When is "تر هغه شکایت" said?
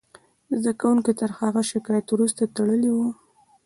1.19-2.07